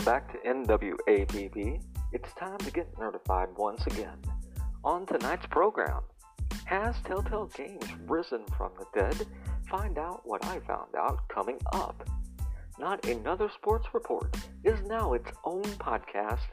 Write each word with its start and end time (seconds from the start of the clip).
welcome 0.00 0.12
back 0.12 0.32
to 0.32 0.48
NWABB. 0.48 1.82
It's 2.12 2.32
time 2.34 2.56
to 2.58 2.70
get 2.70 2.88
notified 2.98 3.48
once 3.56 3.86
again. 3.86 4.16
On 4.82 5.04
tonight's 5.04 5.44
program, 5.46 6.00
has 6.64 6.94
Telltale 7.04 7.50
Games 7.54 7.84
risen 8.06 8.44
from 8.56 8.70
the 8.78 8.86
dead? 8.98 9.26
Find 9.68 9.98
out 9.98 10.22
what 10.24 10.44
I 10.46 10.60
found 10.60 10.94
out 10.96 11.28
coming 11.28 11.58
up. 11.72 12.08
Not 12.78 13.06
Another 13.06 13.50
Sports 13.54 13.88
Report 13.92 14.34
is 14.64 14.80
now 14.86 15.12
its 15.12 15.30
own 15.44 15.64
podcast. 15.64 16.48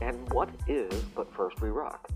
And 0.00 0.28
what 0.32 0.48
is 0.66 0.92
But 1.14 1.32
First 1.36 1.60
We 1.60 1.68
Rock? 1.68 2.08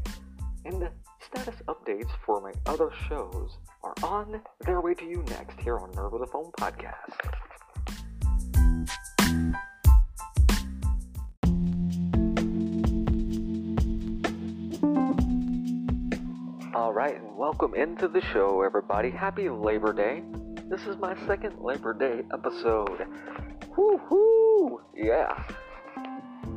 And 0.65 0.83
the 0.83 0.91
status 1.25 1.61
updates 1.69 2.11
for 2.27 2.41
my 2.41 2.53
other 2.67 2.91
shows 3.09 3.57
are 3.85 3.95
on 4.03 4.43
their 4.67 4.81
way 4.81 4.95
to 4.95 5.05
you 5.05 5.23
next 5.29 5.61
here 5.61 5.79
on 5.79 5.93
Nerd 5.93 6.13
with 6.13 6.23
a 6.23 6.33
Phone 6.33 6.51
podcast. 6.59 7.50
All 16.81 16.95
right, 16.95 17.15
and 17.15 17.37
welcome 17.37 17.75
into 17.75 18.09
the 18.09 18.23
show, 18.33 18.63
everybody. 18.63 19.11
Happy 19.11 19.51
Labor 19.51 19.93
Day. 19.93 20.23
This 20.65 20.87
is 20.87 20.97
my 20.97 21.15
second 21.27 21.59
Labor 21.61 21.93
Day 21.93 22.23
episode. 22.33 23.07
Whoo 23.77 23.99
hoo! 23.99 24.81
Yeah. 24.97 25.45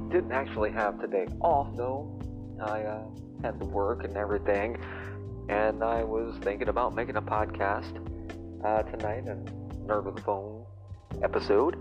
Didn't 0.09 0.31
actually 0.31 0.71
have 0.71 1.01
today 1.01 1.27
off 1.41 1.75
though. 1.75 2.17
I 2.63 2.83
uh, 2.83 3.03
had 3.43 3.59
to 3.59 3.65
work 3.65 4.05
and 4.05 4.15
everything, 4.15 4.77
and 5.49 5.83
I 5.83 6.05
was 6.05 6.37
thinking 6.37 6.69
about 6.69 6.95
making 6.95 7.17
a 7.17 7.21
podcast 7.21 7.97
uh, 8.63 8.83
tonight, 8.83 9.25
and 9.27 9.45
Nerd 9.85 10.07
of 10.07 10.15
the 10.15 10.21
Phone 10.21 10.63
episode, 11.21 11.75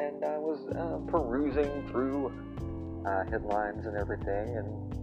and 0.00 0.24
I 0.24 0.36
was 0.38 0.58
uh, 0.76 0.98
perusing 1.12 1.86
through 1.92 2.32
uh, 3.06 3.24
headlines 3.30 3.86
and 3.86 3.96
everything, 3.96 4.56
and 4.56 4.93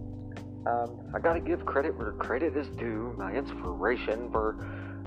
um, 0.66 0.98
I 1.14 1.18
gotta 1.18 1.40
give 1.40 1.64
credit 1.66 1.96
where 1.96 2.12
credit 2.12 2.56
is 2.56 2.68
due. 2.68 3.14
My 3.18 3.32
inspiration 3.32 4.30
for 4.30 4.56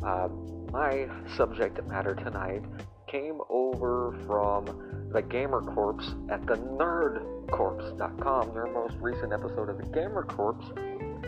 uh, 0.03 0.27
my 0.71 1.07
subject 1.37 1.85
matter 1.87 2.15
tonight 2.15 2.63
came 3.07 3.39
over 3.49 4.17
from 4.25 5.09
the 5.13 5.21
Gamer 5.21 5.61
Corps 5.61 6.03
at 6.29 6.45
the 6.45 6.55
nerdcorps.com, 6.55 8.53
their 8.53 8.65
most 8.67 8.95
recent 8.99 9.31
episode 9.31 9.69
of 9.69 9.77
the 9.77 9.85
Gamer 9.85 10.23
Corps. 10.23 10.57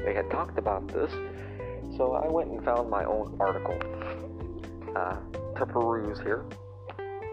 They 0.04 0.14
had 0.14 0.30
talked 0.30 0.58
about 0.58 0.88
this, 0.90 1.12
so 1.96 2.14
I 2.14 2.28
went 2.30 2.50
and 2.50 2.64
found 2.66 2.90
my 2.90 3.06
own 3.06 3.38
article 3.40 3.80
uh, 4.96 5.16
to 5.58 5.66
peruse 5.66 6.20
here. 6.20 6.44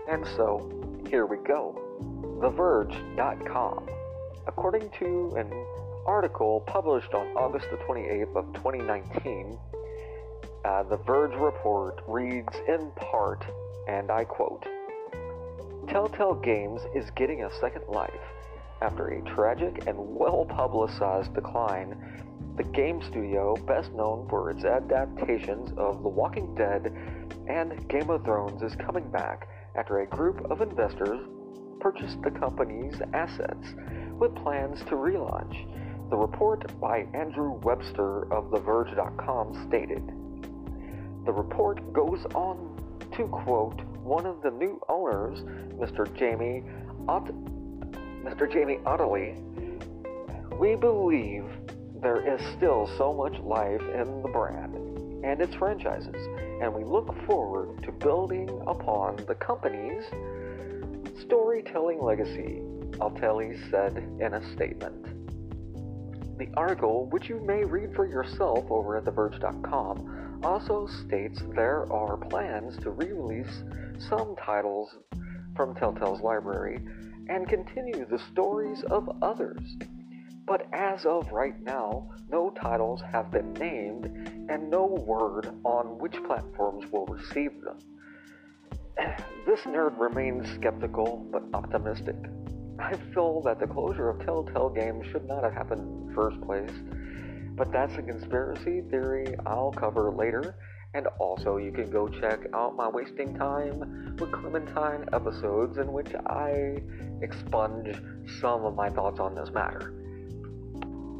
And 0.08 0.24
so, 0.36 0.70
here 1.08 1.26
we 1.26 1.38
go. 1.38 1.74
TheVerge.com. 2.40 3.88
According 4.46 4.90
to 4.98 5.34
an 5.36 5.50
article 6.06 6.60
published 6.66 7.14
on 7.14 7.26
August 7.36 7.66
the 7.70 7.76
28th 7.78 8.36
of 8.36 8.52
2019, 8.54 9.58
uh, 10.64 10.82
the 10.84 10.96
Verge 10.98 11.34
report 11.34 12.02
reads 12.06 12.54
in 12.68 12.90
part, 12.96 13.44
and 13.88 14.10
I 14.10 14.24
quote, 14.24 14.66
Telltale 15.88 16.34
Games 16.34 16.80
is 16.94 17.10
getting 17.10 17.44
a 17.44 17.52
second 17.60 17.86
life. 17.88 18.10
After 18.80 19.08
a 19.08 19.22
tragic 19.34 19.86
and 19.86 19.96
well 19.98 20.44
publicized 20.44 21.34
decline, 21.34 21.96
the 22.56 22.64
game 22.64 23.02
studio, 23.02 23.56
best 23.66 23.92
known 23.92 24.28
for 24.28 24.50
its 24.50 24.64
adaptations 24.64 25.70
of 25.76 26.02
The 26.02 26.08
Walking 26.08 26.54
Dead 26.54 26.92
and 27.48 27.88
Game 27.88 28.10
of 28.10 28.24
Thrones, 28.24 28.62
is 28.62 28.76
coming 28.76 29.10
back 29.10 29.48
after 29.74 30.00
a 30.00 30.06
group 30.06 30.50
of 30.50 30.60
investors 30.60 31.26
purchased 31.80 32.22
the 32.22 32.30
company's 32.30 32.94
assets 33.12 33.74
with 34.18 34.34
plans 34.36 34.78
to 34.80 34.94
relaunch. 34.94 35.66
The 36.10 36.16
report 36.16 36.78
by 36.80 37.06
Andrew 37.14 37.52
Webster 37.62 38.30
of 38.32 38.50
TheVerge.com 38.50 39.66
stated 39.68 40.06
The 41.24 41.32
report 41.32 41.92
goes 41.94 42.24
on 42.34 42.76
to 43.16 43.26
quote 43.28 43.80
one 44.02 44.26
of 44.26 44.42
the 44.42 44.50
new 44.50 44.78
owners, 44.88 45.40
Mr. 45.78 46.14
Jamie 46.14 46.62
Ott- 47.08 47.32
Mr. 48.22 48.52
Jamie 48.52 48.80
Ottilie. 48.84 49.36
We 50.58 50.76
believe 50.76 51.46
there 52.02 52.20
is 52.20 52.40
still 52.56 52.86
so 52.98 53.14
much 53.14 53.38
life 53.40 53.80
in 53.80 54.22
the 54.22 54.28
brand 54.28 54.76
and 55.24 55.40
its 55.40 55.54
franchises, 55.54 56.28
and 56.60 56.72
we 56.74 56.84
look 56.84 57.14
forward 57.26 57.82
to 57.82 57.92
building 57.92 58.50
upon 58.66 59.16
the 59.26 59.34
company's 59.36 60.04
storytelling 61.18 62.02
legacy, 62.02 62.60
Ottilie 63.00 63.56
said 63.70 63.96
in 64.20 64.34
a 64.34 64.52
statement. 64.52 65.13
The 66.36 66.48
article, 66.56 67.06
which 67.10 67.28
you 67.28 67.38
may 67.40 67.64
read 67.64 67.94
for 67.94 68.06
yourself 68.06 68.64
over 68.68 68.96
at 68.96 69.04
TheVerge.com, 69.04 70.40
also 70.42 70.88
states 71.06 71.40
there 71.54 71.90
are 71.92 72.16
plans 72.16 72.76
to 72.78 72.90
re 72.90 73.12
release 73.12 73.62
some 74.08 74.34
titles 74.36 74.96
from 75.54 75.74
Telltale's 75.76 76.20
library 76.20 76.80
and 77.28 77.48
continue 77.48 78.04
the 78.04 78.18
stories 78.32 78.82
of 78.90 79.08
others. 79.22 79.76
But 80.46 80.66
as 80.72 81.06
of 81.06 81.30
right 81.30 81.58
now, 81.62 82.10
no 82.28 82.50
titles 82.50 83.00
have 83.12 83.30
been 83.30 83.52
named 83.54 84.06
and 84.50 84.68
no 84.68 84.86
word 84.86 85.48
on 85.64 85.98
which 85.98 86.22
platforms 86.24 86.90
will 86.90 87.06
receive 87.06 87.52
them. 87.62 87.78
This 89.46 89.60
nerd 89.60 89.98
remains 89.98 90.50
skeptical 90.54 91.26
but 91.30 91.42
optimistic. 91.52 92.16
I 92.78 92.96
feel 93.14 93.40
that 93.42 93.60
the 93.60 93.66
closure 93.66 94.08
of 94.08 94.24
Telltale 94.24 94.70
Games 94.70 95.06
should 95.12 95.26
not 95.26 95.44
have 95.44 95.52
happened 95.52 95.82
in 95.82 96.08
the 96.08 96.14
first 96.14 96.40
place, 96.42 96.72
but 97.56 97.70
that's 97.72 97.94
a 97.94 98.02
conspiracy 98.02 98.82
theory 98.90 99.34
I'll 99.46 99.72
cover 99.72 100.10
later. 100.10 100.56
And 100.94 101.08
also, 101.18 101.56
you 101.56 101.72
can 101.72 101.90
go 101.90 102.08
check 102.08 102.40
out 102.52 102.76
my 102.76 102.88
Wasting 102.88 103.34
Time 103.34 104.16
with 104.18 104.30
Clementine 104.30 105.08
episodes, 105.12 105.78
in 105.78 105.92
which 105.92 106.14
I 106.26 106.82
expunge 107.20 108.00
some 108.40 108.64
of 108.64 108.76
my 108.76 108.90
thoughts 108.90 109.18
on 109.18 109.34
this 109.34 109.50
matter. 109.50 109.92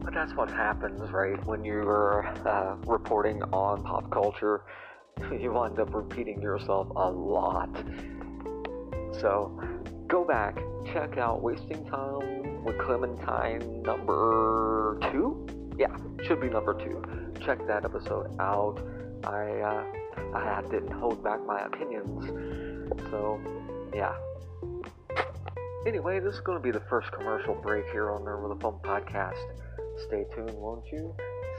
But 0.01 0.15
that's 0.15 0.33
what 0.35 0.49
happens, 0.49 1.11
right? 1.11 1.45
When 1.45 1.65
you're 1.65 2.25
uh, 2.47 2.77
reporting 2.87 3.43
on 3.45 3.83
pop 3.83 4.11
culture, 4.13 4.63
you 5.41 5.53
wind 5.53 5.81
up 5.81 5.93
repeating 5.93 6.41
yourself 6.41 6.89
a 6.95 7.11
lot. 7.11 7.75
So, 9.21 9.59
go 10.09 10.25
back, 10.25 10.57
check 10.93 11.19
out 11.19 11.43
Wasting 11.43 11.85
Time 11.87 12.65
with 12.65 12.79
Clementine 12.79 13.83
number 13.83 14.99
two. 15.13 15.47
Yeah, 15.79 15.97
should 16.25 16.41
be 16.41 16.49
number 16.49 16.75
two. 16.75 17.03
Check 17.45 17.67
that 17.67 17.85
episode 17.85 18.35
out. 18.41 18.79
I 19.25 19.61
uh, 19.61 19.85
I 20.37 20.63
didn't 20.71 20.93
hold 20.93 21.23
back 21.23 21.45
my 21.47 21.61
opinions, 21.61 22.27
so 23.11 23.41
yeah. 23.95 24.15
Anyway, 25.87 26.19
this 26.19 26.35
is 26.35 26.41
going 26.41 26.57
to 26.57 26.63
be 26.63 26.71
the 26.71 26.85
first 26.89 27.13
commercial 27.13 27.55
break 27.55 27.85
here 27.93 28.11
on 28.11 28.25
the 28.25 28.37
With 28.37 28.57
a 28.57 28.61
Phone 28.61 28.81
podcast. 28.83 29.37
Stay 30.07 30.25
tuned, 30.35 30.55
won't 30.55 30.85
you? 30.91 31.15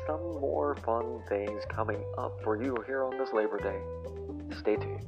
Some 0.08 0.22
more 0.40 0.76
fun 0.84 1.22
things 1.30 1.64
coming 1.70 2.04
up 2.18 2.34
for 2.44 2.62
you 2.62 2.76
here 2.88 3.04
on 3.04 3.18
this 3.18 3.30
Labor 3.34 3.60
Day. 3.60 3.80
Stay 4.60 4.76
tuned. 4.78 5.06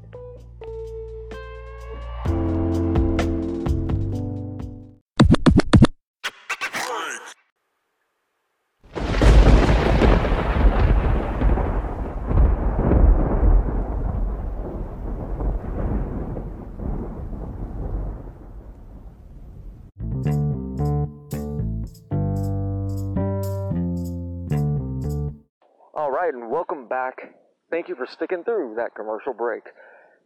All 25.97 26.11
right, 26.11 26.31
and 26.31 26.51
welcome 26.51 26.87
back. 26.87 27.33
Thank 27.71 27.89
you 27.89 27.95
for 27.95 28.05
sticking 28.05 28.43
through 28.43 28.75
that 28.77 28.93
commercial 28.93 29.33
break. 29.33 29.63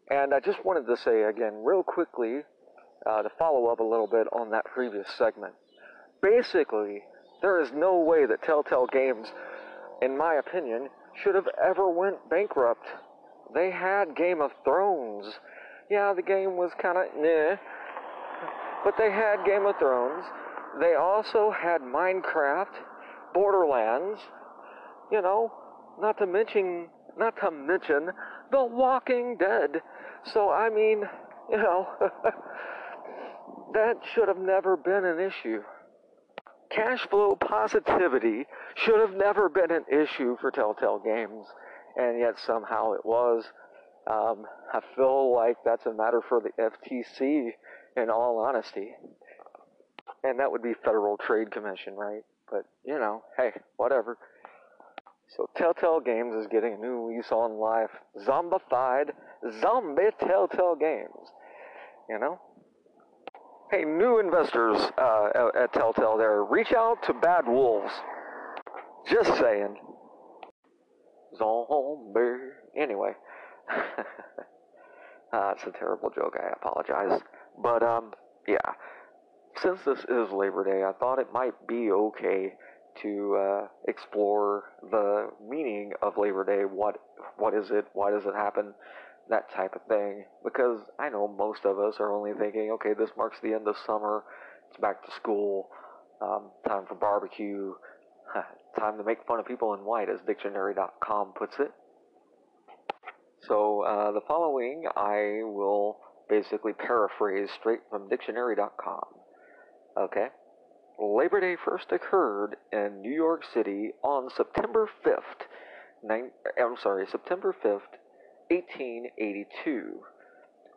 And 0.09 0.33
I 0.33 0.41
just 0.41 0.65
wanted 0.65 0.85
to 0.85 0.97
say 0.97 1.23
again, 1.23 1.63
real 1.63 1.81
quickly, 1.81 2.41
uh, 3.05 3.21
to 3.21 3.29
follow 3.39 3.67
up 3.67 3.79
a 3.79 3.83
little 3.83 4.05
bit 4.05 4.27
on 4.33 4.51
that 4.51 4.65
previous 4.65 5.07
segment. 5.17 5.53
Basically, 6.21 7.03
there 7.41 7.61
is 7.61 7.69
no 7.73 8.01
way 8.01 8.25
that 8.25 8.43
Telltale 8.43 8.85
Games, 8.87 9.29
in 10.01 10.17
my 10.17 10.41
opinion, 10.45 10.89
should 11.23 11.35
have 11.35 11.47
ever 11.65 11.89
went 11.89 12.17
bankrupt. 12.29 12.85
They 13.53 13.71
had 13.71 14.13
Game 14.17 14.41
of 14.41 14.51
Thrones. 14.65 15.25
Yeah, 15.89 16.11
the 16.13 16.21
game 16.21 16.57
was 16.57 16.71
kind 16.81 16.97
of 16.97 17.05
meh, 17.17 17.55
but 18.83 18.95
they 18.97 19.09
had 19.09 19.45
Game 19.45 19.65
of 19.65 19.75
Thrones. 19.79 20.25
They 20.81 20.95
also 20.95 21.49
had 21.49 21.79
Minecraft, 21.79 22.75
Borderlands, 23.33 24.19
you 25.09 25.21
know, 25.21 25.51
not 25.99 26.17
to 26.19 26.27
mention 26.27 26.87
not 27.17 27.35
to 27.41 27.51
mention 27.51 28.09
The 28.51 28.63
Walking 28.63 29.37
Dead. 29.37 29.81
So 30.33 30.49
I 30.49 30.69
mean, 30.69 31.03
you 31.49 31.57
know, 31.57 31.87
that 33.73 33.95
should 34.13 34.27
have 34.27 34.37
never 34.37 34.77
been 34.77 35.05
an 35.05 35.19
issue. 35.19 35.61
Cash 36.69 37.05
flow 37.09 37.35
positivity 37.35 38.45
should 38.75 38.99
have 38.99 39.15
never 39.17 39.49
been 39.49 39.71
an 39.71 39.83
issue 39.91 40.37
for 40.39 40.51
Telltale 40.51 41.01
Games, 41.03 41.45
and 41.97 42.19
yet 42.19 42.35
somehow 42.45 42.93
it 42.93 43.05
was. 43.05 43.43
Um, 44.09 44.45
I 44.73 44.79
feel 44.95 45.35
like 45.35 45.57
that's 45.65 45.85
a 45.85 45.93
matter 45.93 46.21
for 46.27 46.41
the 46.41 46.49
FTC, 46.57 47.51
in 47.97 48.09
all 48.09 48.39
honesty. 48.39 48.93
And 50.23 50.39
that 50.39 50.51
would 50.51 50.61
be 50.61 50.73
Federal 50.83 51.17
Trade 51.17 51.51
Commission, 51.51 51.95
right? 51.95 52.23
But, 52.49 52.65
you 52.85 52.97
know, 52.97 53.23
hey, 53.37 53.51
whatever. 53.77 54.17
So 55.37 55.49
Telltale 55.55 56.01
Games 56.01 56.35
is 56.35 56.47
getting 56.47 56.73
a 56.73 56.77
new 56.77 57.07
lease 57.07 57.31
on 57.31 57.53
life. 57.53 57.91
Zombified, 58.27 59.11
zombie 59.61 60.09
Telltale 60.19 60.75
Games. 60.75 61.31
You 62.09 62.19
know? 62.19 62.39
Hey, 63.71 63.85
new 63.85 64.19
investors 64.19 64.77
uh, 64.97 65.29
at, 65.57 65.71
Telltale 65.73 66.17
there, 66.17 66.43
reach 66.43 66.73
out 66.73 67.01
to 67.03 67.13
Bad 67.13 67.47
Wolves. 67.47 67.93
Just 69.09 69.33
saying. 69.39 69.77
Zombie. 71.37 72.49
Anyway. 72.77 73.13
uh, 75.33 75.53
a 75.65 75.71
terrible 75.79 76.09
joke, 76.09 76.35
I 76.37 76.51
apologize. 76.51 77.21
But, 77.63 77.83
um, 77.83 78.11
yeah. 78.45 78.57
Since 79.61 79.79
this 79.85 79.99
is 79.99 80.31
Labor 80.33 80.65
Day, 80.65 80.83
I 80.83 80.91
thought 80.99 81.19
it 81.19 81.31
might 81.31 81.53
be 81.67 81.89
okay 81.91 82.53
to 83.01 83.35
uh, 83.35 83.67
explore 83.87 84.63
the 84.89 85.29
meaning 85.47 85.93
of 86.01 86.17
Labor 86.17 86.43
Day. 86.45 86.63
What 86.63 86.97
what 87.37 87.53
is 87.53 87.71
it? 87.71 87.85
Why 87.93 88.11
does 88.11 88.25
it 88.25 88.35
happen? 88.35 88.73
That 89.29 89.51
type 89.55 89.75
of 89.75 89.81
thing. 89.87 90.25
Because 90.43 90.79
I 90.99 91.09
know 91.09 91.27
most 91.27 91.65
of 91.65 91.79
us 91.79 91.95
are 91.99 92.13
only 92.13 92.31
thinking, 92.37 92.71
okay, 92.73 92.93
this 92.97 93.09
marks 93.17 93.37
the 93.41 93.53
end 93.53 93.67
of 93.67 93.75
summer. 93.85 94.23
It's 94.69 94.79
back 94.79 95.03
to 95.05 95.11
school. 95.13 95.69
Um, 96.21 96.51
time 96.67 96.85
for 96.87 96.95
barbecue. 96.95 97.73
time 98.79 98.97
to 98.97 99.03
make 99.03 99.25
fun 99.27 99.39
of 99.39 99.45
people 99.45 99.73
in 99.73 99.81
white, 99.81 100.09
as 100.09 100.19
dictionary.com 100.25 101.33
puts 101.37 101.55
it. 101.59 101.71
So 103.47 103.81
uh, 103.81 104.11
the 104.11 104.21
following 104.27 104.85
I 104.95 105.41
will 105.43 105.97
basically 106.29 106.73
paraphrase 106.73 107.49
straight 107.59 107.79
from 107.89 108.07
dictionary.com. 108.07 109.03
Okay? 109.97 110.27
Labor 111.03 111.39
Day 111.39 111.55
first 111.65 111.91
occurred 111.91 112.57
in 112.71 113.01
New 113.01 113.11
York 113.11 113.41
City 113.55 113.91
on 114.03 114.29
September 114.29 114.87
5th, 115.03 115.47
nine, 116.03 116.29
I'm 116.59 116.77
sorry, 116.77 117.07
September 117.07 117.55
5th, 117.65 117.97
1882, 118.49 119.99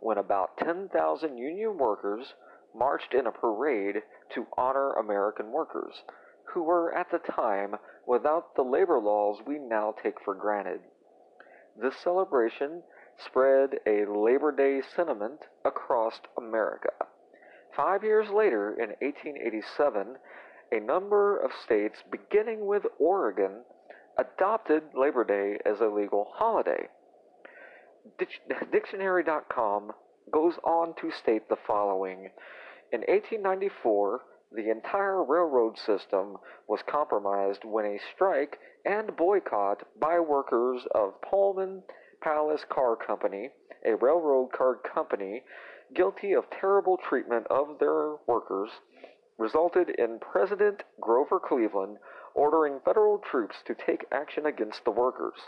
when 0.00 0.16
about 0.16 0.56
10,000 0.56 1.36
Union 1.36 1.76
workers 1.76 2.32
marched 2.74 3.12
in 3.12 3.26
a 3.26 3.32
parade 3.32 3.96
to 4.34 4.46
honor 4.56 4.92
American 4.92 5.52
workers, 5.52 5.92
who 6.54 6.62
were 6.62 6.94
at 6.94 7.10
the 7.10 7.18
time 7.18 7.74
without 8.06 8.56
the 8.56 8.62
labor 8.62 8.98
laws 8.98 9.42
we 9.46 9.58
now 9.58 9.94
take 10.02 10.18
for 10.24 10.34
granted. 10.34 10.80
This 11.76 11.96
celebration 12.02 12.82
spread 13.18 13.78
a 13.86 14.06
Labor 14.06 14.52
Day 14.52 14.80
sentiment 14.96 15.40
across 15.66 16.18
America. 16.38 16.92
Five 17.76 18.04
years 18.04 18.28
later, 18.30 18.70
in 18.70 18.90
1887, 19.00 20.16
a 20.72 20.80
number 20.80 21.38
of 21.38 21.50
states, 21.64 21.98
beginning 22.10 22.66
with 22.66 22.82
Oregon, 22.98 23.64
adopted 24.18 24.82
Labor 24.94 25.24
Day 25.24 25.58
as 25.68 25.80
a 25.80 25.88
legal 25.88 26.28
holiday. 26.34 26.88
Dictionary.com 28.70 29.92
goes 30.32 30.54
on 30.62 30.94
to 31.00 31.10
state 31.10 31.48
the 31.48 31.56
following 31.66 32.30
In 32.92 33.00
1894, 33.00 34.20
the 34.52 34.70
entire 34.70 35.24
railroad 35.24 35.76
system 35.76 36.36
was 36.68 36.80
compromised 36.88 37.64
when 37.64 37.86
a 37.86 37.98
strike 38.14 38.58
and 38.84 39.16
boycott 39.16 39.82
by 40.00 40.20
workers 40.20 40.82
of 40.94 41.20
Pullman 41.22 41.82
Palace 42.22 42.64
Car 42.68 42.94
Company, 42.94 43.50
a 43.84 43.96
railroad 43.96 44.52
car 44.52 44.76
company, 44.76 45.42
guilty 45.94 46.32
of 46.32 46.50
terrible 46.50 46.96
treatment 46.96 47.46
of 47.48 47.78
their 47.78 48.16
workers 48.26 48.70
resulted 49.38 49.90
in 49.90 50.18
President 50.18 50.82
Grover 51.00 51.40
Cleveland 51.40 51.98
ordering 52.34 52.80
federal 52.84 53.18
troops 53.18 53.56
to 53.66 53.74
take 53.74 54.04
action 54.12 54.46
against 54.46 54.84
the 54.84 54.90
workers. 54.90 55.38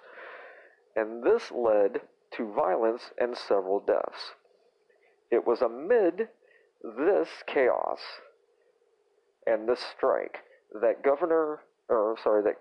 And 0.95 1.23
this 1.23 1.51
led 1.51 2.01
to 2.37 2.53
violence 2.53 3.03
and 3.19 3.37
several 3.37 3.81
deaths. 3.81 4.33
It 5.31 5.47
was 5.47 5.63
amid 5.63 6.29
this 6.83 7.29
chaos 7.47 8.01
and 9.47 9.69
this 9.69 9.81
strike 9.97 10.39
that 10.81 11.03
Governor, 11.03 11.61
or 11.89 12.17
sorry, 12.23 12.43
that 12.43 12.59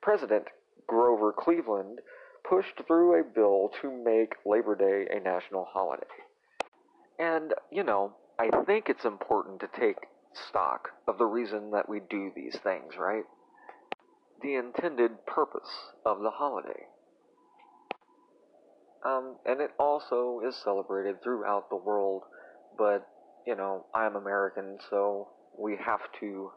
President 0.00 0.48
Grover 0.86 1.32
Cleveland 1.32 2.00
pushed 2.48 2.82
through 2.86 3.20
a 3.20 3.24
bill 3.24 3.70
to 3.80 3.90
make 3.90 4.34
Labor 4.44 4.74
Day 4.74 5.06
a 5.14 5.20
national 5.20 5.64
holiday. 5.64 6.06
And, 7.22 7.54
you 7.70 7.84
know, 7.84 8.16
I 8.36 8.50
think 8.66 8.86
it's 8.88 9.04
important 9.04 9.60
to 9.60 9.68
take 9.78 10.08
stock 10.48 10.88
of 11.06 11.18
the 11.18 11.24
reason 11.24 11.70
that 11.70 11.88
we 11.88 12.00
do 12.10 12.32
these 12.34 12.56
things, 12.64 12.94
right? 12.98 13.22
The 14.42 14.56
intended 14.56 15.24
purpose 15.24 15.70
of 16.04 16.18
the 16.18 16.30
holiday. 16.30 16.86
Um, 19.06 19.36
and 19.46 19.60
it 19.60 19.70
also 19.78 20.40
is 20.44 20.56
celebrated 20.64 21.22
throughout 21.22 21.70
the 21.70 21.76
world, 21.76 22.22
but, 22.76 23.06
you 23.46 23.54
know, 23.54 23.86
I'm 23.94 24.16
American, 24.16 24.78
so 24.90 25.28
we 25.56 25.76
have 25.76 26.00
to 26.18 26.50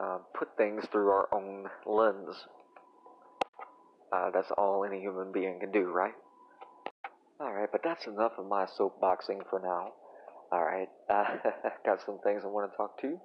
uh, 0.00 0.18
put 0.38 0.56
things 0.56 0.84
through 0.90 1.10
our 1.10 1.28
own 1.34 1.66
lens. 1.84 2.34
Uh, 4.10 4.30
that's 4.30 4.50
all 4.56 4.86
any 4.86 5.00
human 5.00 5.32
being 5.32 5.60
can 5.60 5.70
do, 5.70 5.84
right? 5.84 6.14
Alright, 7.40 7.70
but 7.70 7.82
that's 7.84 8.06
enough 8.06 8.32
of 8.38 8.46
my 8.46 8.66
soapboxing 8.78 9.40
for 9.50 9.60
now. 9.60 9.92
Alright, 10.52 10.88
uh, 11.10 11.36
got 11.84 12.00
some 12.04 12.18
things 12.24 12.42
I 12.44 12.48
want 12.48 12.70
to 12.70 12.76
talk 12.76 13.00
to 13.02 13.20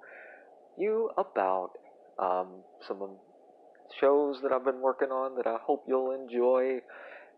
you 0.77 1.09
about. 1.17 1.71
Um, 2.19 2.63
some 2.87 3.17
shows 3.99 4.39
that 4.43 4.51
I've 4.51 4.65
been 4.65 4.81
working 4.81 5.09
on 5.09 5.35
that 5.37 5.47
I 5.47 5.57
hope 5.63 5.85
you'll 5.87 6.11
enjoy, 6.11 6.79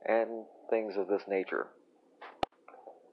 and 0.06 0.46
things 0.70 0.96
of 0.98 1.08
this 1.08 1.24
nature. 1.28 1.68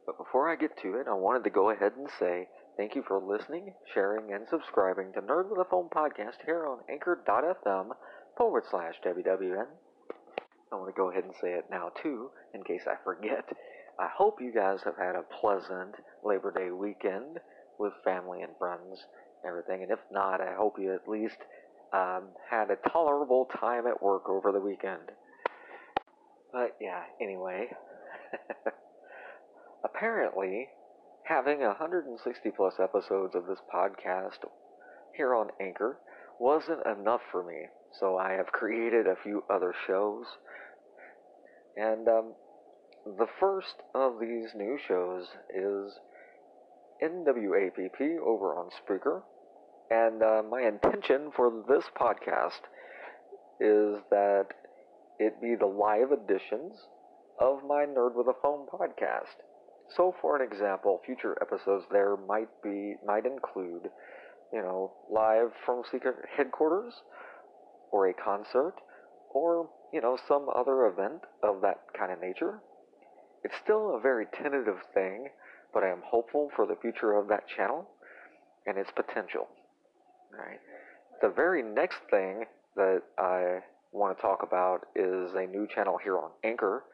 But 0.07 0.19
before 0.19 0.51
I 0.51 0.57
get 0.57 0.77
to 0.83 0.95
it, 0.97 1.07
I 1.09 1.15
wanted 1.15 1.45
to 1.45 1.51
go 1.51 1.71
ahead 1.71 1.93
and 1.97 2.09
say 2.19 2.49
thank 2.77 2.95
you 2.95 3.05
for 3.07 3.21
listening, 3.21 3.75
sharing, 3.95 4.33
and 4.33 4.47
subscribing 4.49 5.13
to 5.13 5.21
Nerd 5.21 5.51
with 5.51 5.61
a 5.61 5.71
Phone 5.71 5.89
podcast 5.89 6.43
here 6.45 6.67
on 6.67 6.79
anchor.fm 6.91 7.91
forward 8.37 8.65
slash 8.71 8.95
WWN. 9.05 9.67
I 10.73 10.77
want 10.77 10.95
to 10.95 11.01
go 11.01 11.11
ahead 11.11 11.25
and 11.25 11.35
say 11.41 11.53
it 11.53 11.67
now, 11.71 11.91
too, 12.03 12.31
in 12.55 12.63
case 12.63 12.83
I 12.87 12.95
forget. 13.03 13.45
I 13.99 14.09
hope 14.17 14.41
you 14.41 14.53
guys 14.53 14.81
have 14.85 14.97
had 14.97 15.17
a 15.17 15.25
pleasant 15.41 15.97
Labor 16.25 16.53
Day 16.53 16.71
weekend 16.71 17.39
with 17.79 17.93
family 18.05 18.43
and 18.43 18.53
friends 18.59 19.05
and 19.43 19.49
everything. 19.49 19.83
And 19.83 19.91
if 19.91 19.99
not, 20.13 20.41
I 20.41 20.55
hope 20.55 20.79
you 20.79 20.95
at 20.95 21.09
least 21.09 21.39
um, 21.93 22.29
had 22.49 22.71
a 22.71 22.89
tolerable 22.91 23.49
time 23.59 23.87
at 23.87 24.03
work 24.03 24.29
over 24.29 24.53
the 24.53 24.61
weekend. 24.61 25.11
But 26.53 26.77
yeah, 26.81 27.03
anyway. 27.21 27.71
Apparently, 29.85 30.69
having 31.25 31.61
160 31.61 32.51
plus 32.57 32.75
episodes 32.79 33.35
of 33.35 33.47
this 33.47 33.61
podcast 33.73 34.39
here 35.17 35.35
on 35.35 35.49
Anchor 35.61 35.99
wasn't 36.39 36.87
enough 36.87 37.23
for 37.31 37.43
me, 37.43 37.67
so 37.99 38.17
I 38.17 38.33
have 38.33 38.47
created 38.47 39.07
a 39.07 39.17
few 39.23 39.43
other 39.51 39.75
shows 39.87 40.27
and 41.77 42.09
um, 42.09 42.33
the 43.07 43.27
first 43.39 43.77
of 43.95 44.21
these 44.21 44.51
new 44.55 44.79
shows 44.87 45.27
is 45.55 45.99
NWAPP 47.03 48.19
over 48.25 48.55
on 48.57 48.69
Spreaker. 48.71 49.23
And 49.91 50.23
uh, 50.23 50.43
my 50.49 50.63
intention 50.63 51.33
for 51.35 51.65
this 51.69 51.85
podcast 51.99 52.61
is 53.59 54.01
that 54.11 54.47
it 55.19 55.41
be 55.41 55.55
the 55.55 55.67
live 55.67 56.13
editions 56.13 56.75
of 57.41 57.61
my 57.67 57.85
Nerd 57.87 58.15
with 58.15 58.29
a 58.29 58.35
Phone 58.43 58.67
podcast. 58.67 59.43
So, 59.97 60.15
for 60.21 60.37
an 60.37 60.43
example, 60.43 61.01
future 61.05 61.37
episodes 61.41 61.85
there 61.91 62.17
might 62.17 62.49
be 62.63 62.95
might 63.05 63.27
include, 63.27 63.91
you 64.53 64.63
know, 64.63 64.93
live 65.11 65.51
from 65.67 65.83
secret 65.91 66.17
headquarters, 66.37 66.95
or 67.91 68.09
a 68.09 68.15
concert, 68.15 68.75
or 69.33 69.69
you 69.93 70.01
know, 70.01 70.17
some 70.29 70.49
other 70.55 70.87
event 70.87 71.23
of 71.43 71.61
that 71.63 71.81
kind 71.99 72.13
of 72.13 72.21
nature. 72.21 72.61
It's 73.43 73.55
still 73.63 73.97
a 73.97 74.01
very 74.01 74.27
tentative 74.27 74.79
thing, 74.95 75.29
but 75.73 75.83
I 75.83 75.89
am 75.89 76.03
hopeful 76.05 76.51
for 76.55 76.67
the 76.67 76.77
future 76.81 77.17
of 77.17 77.29
that 77.29 77.49
channel 77.49 77.89
and 78.67 78.79
its 78.79 78.91
potential. 78.95 79.49
Right. 80.33 80.61
The 81.23 81.29
very 81.29 81.63
next 81.63 81.99
thing 82.11 82.45
that 82.77 83.03
I 83.19 83.61
want 83.93 84.17
to 84.17 84.23
talk 84.23 84.43
about 84.43 84.87
is 84.95 85.35
a 85.35 85.47
new 85.47 85.67
channel 85.67 85.99
here 86.03 86.17
on 86.19 86.31
Anchor. 86.45 86.85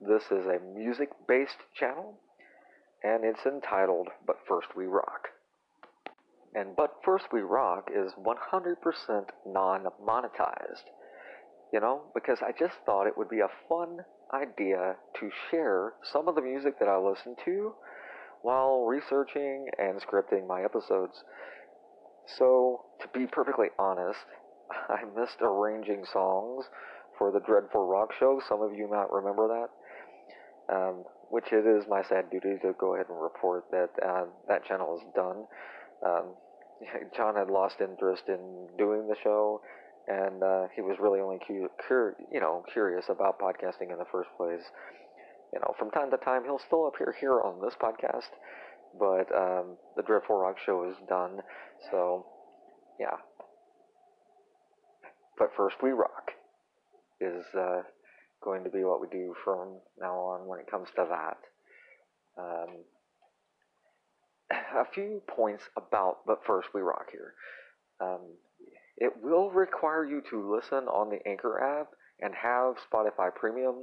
This 0.00 0.24
is 0.30 0.46
a 0.46 0.58
music 0.76 1.08
based 1.26 1.56
channel, 1.74 2.14
and 3.02 3.24
it's 3.24 3.46
entitled 3.46 4.08
But 4.26 4.36
First 4.46 4.76
We 4.76 4.84
Rock. 4.84 5.28
And 6.54 6.76
But 6.76 6.94
First 7.04 7.26
We 7.32 7.40
Rock 7.40 7.90
is 7.94 8.12
100% 8.12 9.28
non 9.46 9.86
monetized. 10.06 10.84
You 11.72 11.80
know, 11.80 12.02
because 12.14 12.38
I 12.40 12.52
just 12.52 12.74
thought 12.86 13.08
it 13.08 13.18
would 13.18 13.28
be 13.28 13.40
a 13.40 13.48
fun 13.68 14.04
idea 14.32 14.94
to 15.18 15.30
share 15.50 15.94
some 16.12 16.28
of 16.28 16.36
the 16.36 16.42
music 16.42 16.78
that 16.78 16.88
I 16.88 16.96
listen 16.96 17.34
to 17.44 17.74
while 18.42 18.84
researching 18.84 19.66
and 19.78 20.00
scripting 20.00 20.46
my 20.46 20.62
episodes. 20.62 21.24
So, 22.38 22.84
to 23.00 23.08
be 23.08 23.26
perfectly 23.26 23.68
honest, 23.78 24.20
I 24.88 25.02
missed 25.18 25.38
arranging 25.40 26.04
songs 26.12 26.66
for 27.18 27.32
the 27.32 27.40
Dreadful 27.40 27.86
Rock 27.86 28.10
Show. 28.18 28.40
Some 28.48 28.62
of 28.62 28.72
you 28.72 28.88
might 28.88 29.10
remember 29.10 29.48
that. 29.48 30.74
Um, 30.74 31.04
which 31.30 31.52
it 31.52 31.66
is 31.66 31.84
my 31.88 32.02
sad 32.02 32.30
duty 32.30 32.56
to 32.62 32.72
go 32.78 32.94
ahead 32.94 33.06
and 33.08 33.20
report 33.20 33.64
that 33.70 33.90
uh, 34.06 34.24
that 34.48 34.64
channel 34.64 34.96
is 34.96 35.02
done. 35.14 35.44
Um, 36.04 36.34
John 37.16 37.36
had 37.36 37.48
lost 37.48 37.76
interest 37.80 38.24
in 38.28 38.68
doing 38.78 39.08
the 39.08 39.16
show, 39.22 39.60
and 40.06 40.42
uh, 40.42 40.66
he 40.74 40.82
was 40.82 40.96
really 41.00 41.20
only 41.20 41.38
cu- 41.46 41.68
cur- 41.88 42.16
you 42.32 42.40
know 42.40 42.64
curious 42.72 43.06
about 43.08 43.38
podcasting 43.38 43.92
in 43.92 43.98
the 43.98 44.08
first 44.10 44.30
place. 44.36 44.62
You 45.52 45.60
know, 45.60 45.74
from 45.78 45.90
time 45.90 46.10
to 46.10 46.16
time 46.16 46.42
he'll 46.44 46.60
still 46.66 46.88
appear 46.88 47.14
here 47.20 47.40
on 47.40 47.60
this 47.62 47.74
podcast, 47.80 48.30
but 48.98 49.30
um, 49.34 49.76
the 49.96 50.02
Dreadful 50.02 50.36
Rock 50.36 50.56
Show 50.64 50.88
is 50.90 50.96
done. 51.08 51.40
So, 51.90 52.26
yeah. 52.98 53.16
But 55.38 55.50
first 55.56 55.76
we 55.82 55.90
rock 55.90 56.30
is 57.20 57.44
uh, 57.58 57.82
going 58.42 58.64
to 58.64 58.70
be 58.70 58.84
what 58.84 59.00
we 59.00 59.08
do 59.08 59.34
from 59.44 59.80
now 59.98 60.14
on 60.14 60.46
when 60.46 60.60
it 60.60 60.70
comes 60.70 60.88
to 60.96 61.06
that. 61.08 61.38
Um, 62.40 62.84
a 64.76 64.84
few 64.92 65.22
points 65.28 65.64
about 65.76 66.18
but 66.26 66.40
first 66.46 66.68
we 66.74 66.80
rock 66.80 67.06
here. 67.10 67.34
Um, 68.00 68.20
it 68.96 69.12
will 69.22 69.50
require 69.50 70.04
you 70.04 70.22
to 70.30 70.54
listen 70.54 70.86
on 70.88 71.10
the 71.10 71.18
Anchor 71.28 71.60
app 71.60 71.88
and 72.20 72.34
have 72.34 72.76
Spotify 72.92 73.34
Premium 73.34 73.82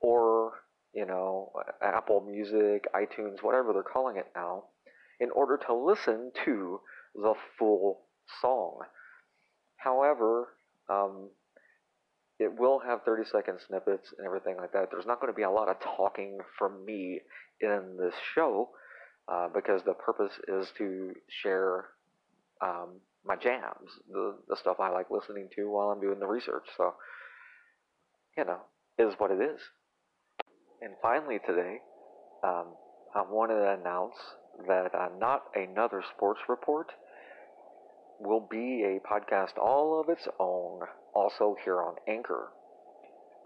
or, 0.00 0.52
you 0.94 1.06
know, 1.06 1.52
Apple 1.80 2.20
Music, 2.20 2.84
iTunes, 2.94 3.42
whatever 3.42 3.72
they're 3.72 3.82
calling 3.82 4.16
it 4.16 4.26
now, 4.34 4.64
in 5.20 5.30
order 5.30 5.58
to 5.66 5.74
listen 5.74 6.32
to 6.44 6.80
the 7.14 7.34
full 7.58 8.02
song. 8.40 8.80
However, 9.76 10.48
um, 10.90 11.30
it 12.38 12.52
will 12.58 12.80
have 12.80 13.02
30 13.04 13.24
second 13.30 13.58
snippets 13.66 14.12
and 14.16 14.26
everything 14.26 14.56
like 14.56 14.72
that. 14.72 14.88
There's 14.90 15.06
not 15.06 15.20
going 15.20 15.32
to 15.32 15.36
be 15.36 15.44
a 15.44 15.50
lot 15.50 15.68
of 15.68 15.80
talking 15.80 16.38
from 16.58 16.84
me 16.84 17.20
in 17.60 17.96
this 17.98 18.14
show 18.34 18.70
uh, 19.28 19.48
because 19.54 19.82
the 19.84 19.94
purpose 19.94 20.32
is 20.48 20.68
to 20.78 21.14
share 21.42 21.86
um, 22.60 23.00
my 23.24 23.36
jams, 23.36 23.90
the, 24.10 24.36
the 24.48 24.56
stuff 24.56 24.78
I 24.80 24.90
like 24.90 25.10
listening 25.10 25.48
to 25.56 25.70
while 25.70 25.90
I'm 25.90 26.00
doing 26.00 26.18
the 26.18 26.26
research. 26.26 26.64
So, 26.76 26.94
you 28.36 28.44
know, 28.44 28.60
is 28.98 29.14
what 29.18 29.30
it 29.30 29.40
is. 29.40 29.60
And 30.80 30.94
finally, 31.00 31.38
today, 31.46 31.78
um, 32.42 32.74
I 33.14 33.22
wanted 33.22 33.54
to 33.54 33.70
announce 33.80 34.16
that 34.66 34.94
uh, 34.94 35.08
not 35.18 35.44
another 35.54 36.02
sports 36.14 36.40
report 36.48 36.88
will 38.18 38.46
be 38.50 38.84
a 38.84 39.00
podcast 39.06 39.58
all 39.60 40.00
of 40.00 40.08
its 40.08 40.26
own, 40.38 40.80
also 41.14 41.56
here 41.64 41.80
on 41.82 41.94
Anchor. 42.08 42.48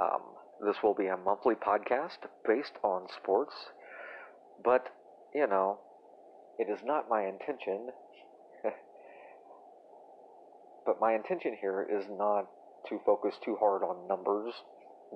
Um, 0.00 0.23
this 0.64 0.76
will 0.83 0.95
be 0.95 1.06
a 1.06 1.16
monthly 1.16 1.54
podcast 1.54 2.18
based 2.47 2.73
on 2.83 3.06
sports, 3.23 3.54
but, 4.64 4.88
you 5.35 5.47
know, 5.47 5.78
it 6.59 6.68
is 6.71 6.80
not 6.85 7.09
my 7.09 7.26
intention 7.26 7.90
but 10.87 11.00
my 11.00 11.14
intention 11.14 11.56
here 11.61 11.87
is 11.90 12.04
not 12.11 12.47
to 12.88 13.00
focus 13.04 13.35
too 13.45 13.56
hard 13.59 13.83
on 13.83 14.06
numbers, 14.09 14.54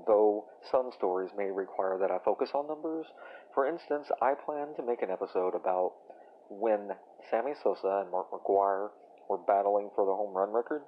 though 0.06 0.44
some 0.70 0.90
stories 0.96 1.30
may 1.36 1.50
require 1.50 1.98
that 1.98 2.10
I 2.10 2.18
focus 2.24 2.50
on 2.54 2.66
numbers. 2.66 3.06
For 3.54 3.66
instance, 3.66 4.08
I 4.20 4.34
plan 4.34 4.74
to 4.76 4.82
make 4.82 5.02
an 5.02 5.10
episode 5.10 5.54
about 5.54 5.92
when 6.48 6.90
Sammy 7.30 7.52
Sosa 7.62 8.02
and 8.02 8.10
Mark 8.10 8.30
McGwire 8.32 8.88
were 9.28 9.38
battling 9.38 9.90
for 9.94 10.04
the 10.04 10.12
home 10.12 10.36
run 10.36 10.52
record. 10.52 10.82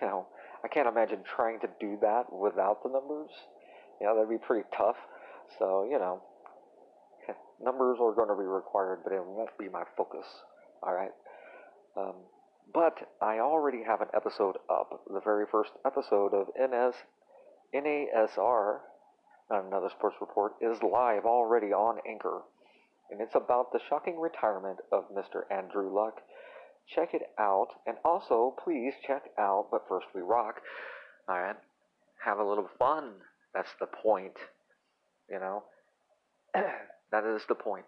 You 0.00 0.08
know, 0.08 0.26
I 0.64 0.68
can't 0.68 0.88
imagine 0.88 1.20
trying 1.24 1.60
to 1.60 1.68
do 1.78 1.96
that 2.02 2.32
without 2.32 2.82
the 2.82 2.90
numbers. 2.90 3.30
You 4.00 4.06
know, 4.06 4.14
that'd 4.14 4.28
be 4.28 4.44
pretty 4.44 4.66
tough. 4.76 4.96
So, 5.58 5.86
you 5.88 5.98
know, 5.98 6.20
numbers 7.62 7.98
are 8.00 8.14
going 8.14 8.28
to 8.28 8.36
be 8.36 8.46
required, 8.46 9.00
but 9.04 9.12
it 9.12 9.24
won't 9.24 9.56
be 9.58 9.68
my 9.68 9.84
focus. 9.96 10.26
All 10.82 10.94
right. 10.94 11.12
Um, 11.96 12.14
but 12.72 12.96
I 13.20 13.38
already 13.38 13.82
have 13.86 14.00
an 14.00 14.08
episode 14.14 14.56
up. 14.70 15.02
The 15.12 15.20
very 15.20 15.44
first 15.50 15.72
episode 15.84 16.32
of 16.32 16.48
NS, 16.58 16.94
NASR, 17.74 18.78
another 19.50 19.90
sports 19.90 20.16
report, 20.20 20.54
is 20.60 20.78
live 20.82 21.24
already 21.24 21.72
on 21.72 21.98
Anchor. 22.08 22.42
And 23.10 23.20
it's 23.20 23.34
about 23.34 23.72
the 23.72 23.80
shocking 23.88 24.18
retirement 24.18 24.78
of 24.90 25.04
Mr. 25.14 25.42
Andrew 25.50 25.94
Luck. 25.94 26.20
Check 26.94 27.14
it 27.14 27.22
out. 27.38 27.68
And 27.86 27.96
also, 28.04 28.54
please 28.62 28.94
check 29.06 29.24
out 29.38 29.68
But 29.70 29.82
First 29.88 30.06
We 30.14 30.22
Rock. 30.22 30.60
Alright? 31.28 31.56
Have 32.24 32.38
a 32.38 32.44
little 32.44 32.68
fun. 32.78 33.12
That's 33.54 33.72
the 33.78 33.86
point. 33.86 34.36
You 35.30 35.38
know? 35.40 35.62
that 37.14 37.24
is 37.26 37.42
the 37.48 37.54
point. 37.54 37.84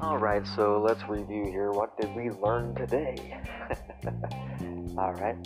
Alright, 0.00 0.46
so 0.54 0.80
let's 0.80 1.02
review 1.08 1.46
here. 1.50 1.72
What 1.72 2.00
did 2.00 2.14
we 2.14 2.30
learn 2.30 2.76
today? 2.76 3.40
Alright. 4.96 5.36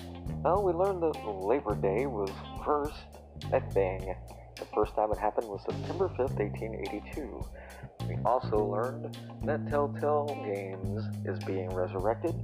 Well, 0.44 0.62
we 0.62 0.74
learned 0.74 1.02
that 1.02 1.16
Labor 1.26 1.76
Day 1.76 2.04
was 2.04 2.30
first 2.62 2.92
a 3.50 3.60
thing. 3.72 4.14
The 4.56 4.66
first 4.74 4.94
time 4.94 5.12
it 5.12 5.18
happened 5.18 5.48
was 5.48 5.62
September 5.62 6.08
5th, 6.08 6.38
1882. 6.38 7.42
We 8.06 8.18
also 8.26 8.58
learned 8.58 9.16
that 9.44 9.66
Telltale 9.66 10.26
Games 10.44 11.04
is 11.24 11.42
being 11.44 11.70
resurrected, 11.70 12.34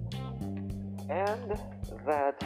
and 1.11 1.61
that 2.07 2.43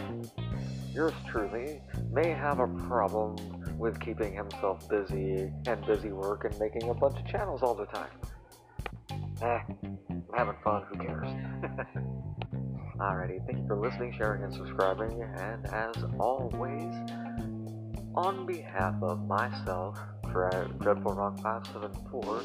yours 0.95 1.13
truly 1.31 1.81
may 2.13 2.31
have 2.31 2.61
a 2.61 2.69
problem 2.87 3.37
with 3.79 3.99
keeping 4.01 4.35
himself 4.35 4.89
busy 4.89 5.51
and 5.67 5.87
busy 5.87 6.13
work 6.13 6.45
and 6.45 6.59
making 6.59 6.89
a 6.89 6.95
bunch 6.95 7.19
of 7.19 7.27
channels 7.27 7.63
all 7.63 7.75
the 7.75 7.87
time. 7.87 8.11
Eh, 9.41 9.61
I'm 10.11 10.25
having 10.37 10.55
fun, 10.63 10.83
who 10.89 10.99
cares? 10.99 11.29
Alrighty, 12.99 13.45
thank 13.47 13.59
you 13.59 13.67
for 13.67 13.77
listening, 13.77 14.15
sharing, 14.17 14.45
and 14.45 14.55
subscribing, 14.55 15.23
and 15.23 15.67
as 15.67 15.97
always, 16.21 16.95
on 18.15 18.47
behalf 18.47 18.95
of 19.03 19.27
myself, 19.27 19.99
Dreadful 20.31 21.15
Rock 21.15 21.41
574, 21.41 22.43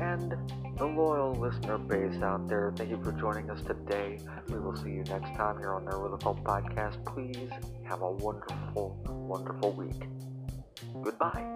and 0.00 0.36
the 0.76 0.84
loyal 0.86 1.32
listener 1.32 1.78
base 1.78 2.20
out 2.22 2.48
there, 2.48 2.72
thank 2.76 2.90
you 2.90 3.02
for 3.02 3.12
joining 3.12 3.50
us 3.50 3.60
today. 3.62 4.18
We 4.48 4.58
will 4.58 4.76
see 4.76 4.90
you 4.90 5.04
next 5.04 5.34
time 5.34 5.58
here 5.58 5.72
on 5.72 5.84
Nerd 5.86 6.10
with 6.10 6.20
podcast. 6.20 7.04
Please 7.06 7.50
have 7.84 8.02
a 8.02 8.10
wonderful, 8.12 8.98
wonderful 9.06 9.72
week. 9.72 10.08
Goodbye. 11.02 11.55